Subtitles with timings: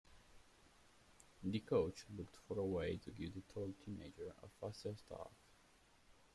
[1.43, 5.29] The coach looked for a way to give the tall teenager a faster start.